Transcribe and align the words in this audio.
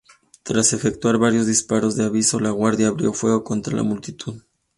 Tras 0.41 0.73
efectuar 0.73 1.19
varios 1.19 1.45
disparos 1.45 1.95
de 1.95 2.03
aviso, 2.05 2.39
la 2.39 2.49
guardia 2.49 2.87
abrió 2.87 3.13
fuego 3.13 3.43
contra 3.43 3.75
la 3.77 3.83
multitud. 3.83 4.41